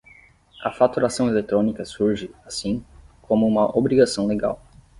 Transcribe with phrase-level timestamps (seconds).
[0.63, 2.83] A faturação eletrónica surge, assim,
[3.21, 4.59] como uma obrigação legal.